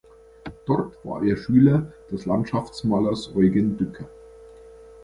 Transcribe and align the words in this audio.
Dort 0.65 0.97
war 1.05 1.21
er 1.23 1.37
Schüler 1.37 1.93
des 2.11 2.25
Landschaftsmalers 2.25 3.35
Eugen 3.35 3.77
Dücker. 3.77 4.09